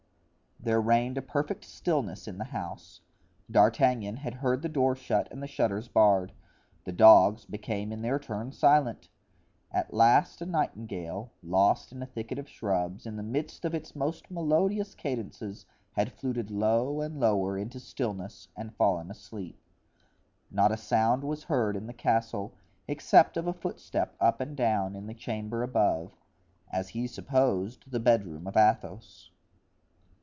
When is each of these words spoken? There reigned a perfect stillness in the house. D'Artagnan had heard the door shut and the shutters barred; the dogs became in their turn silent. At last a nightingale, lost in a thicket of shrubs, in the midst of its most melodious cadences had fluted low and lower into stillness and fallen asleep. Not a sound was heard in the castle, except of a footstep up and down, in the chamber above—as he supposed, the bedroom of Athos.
There 0.63 0.79
reigned 0.79 1.17
a 1.17 1.23
perfect 1.23 1.65
stillness 1.65 2.27
in 2.27 2.37
the 2.37 2.43
house. 2.43 3.01
D'Artagnan 3.49 4.17
had 4.17 4.35
heard 4.35 4.61
the 4.61 4.69
door 4.69 4.95
shut 4.95 5.27
and 5.31 5.41
the 5.41 5.47
shutters 5.47 5.87
barred; 5.87 6.33
the 6.83 6.91
dogs 6.91 7.45
became 7.45 7.91
in 7.91 8.03
their 8.03 8.19
turn 8.19 8.51
silent. 8.51 9.09
At 9.71 9.91
last 9.91 10.39
a 10.39 10.45
nightingale, 10.45 11.31
lost 11.41 11.91
in 11.91 12.03
a 12.03 12.05
thicket 12.05 12.37
of 12.37 12.47
shrubs, 12.47 13.07
in 13.07 13.15
the 13.15 13.23
midst 13.23 13.65
of 13.65 13.73
its 13.73 13.95
most 13.95 14.29
melodious 14.29 14.93
cadences 14.93 15.65
had 15.93 16.11
fluted 16.11 16.51
low 16.51 17.01
and 17.01 17.19
lower 17.19 17.57
into 17.57 17.79
stillness 17.79 18.47
and 18.55 18.75
fallen 18.75 19.09
asleep. 19.09 19.57
Not 20.51 20.71
a 20.71 20.77
sound 20.77 21.23
was 21.23 21.45
heard 21.45 21.75
in 21.75 21.87
the 21.87 21.91
castle, 21.91 22.53
except 22.87 23.35
of 23.35 23.47
a 23.47 23.53
footstep 23.53 24.15
up 24.21 24.39
and 24.39 24.55
down, 24.55 24.95
in 24.95 25.07
the 25.07 25.15
chamber 25.15 25.63
above—as 25.63 26.89
he 26.89 27.07
supposed, 27.07 27.89
the 27.89 27.99
bedroom 27.99 28.45
of 28.45 28.55
Athos. 28.55 29.31